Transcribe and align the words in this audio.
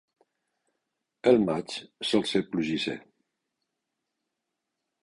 El 1.31 1.37
maig 1.49 1.77
sol 2.13 2.27
ésser 2.29 2.43
plugisser. 2.55 2.99